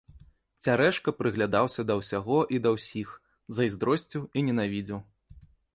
[0.67, 3.07] Цярэшка прыглядаўся да ўсяго і да ўсіх,
[3.61, 4.99] зайздросціў і ненавідзеў.